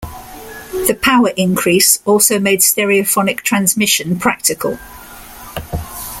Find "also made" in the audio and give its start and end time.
2.05-2.61